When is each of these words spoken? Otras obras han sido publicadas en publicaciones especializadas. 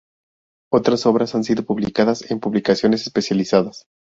Otras 0.73 1.05
obras 1.05 1.35
han 1.35 1.43
sido 1.43 1.63
publicadas 1.63 2.31
en 2.31 2.39
publicaciones 2.39 3.03
especializadas. 3.05 3.83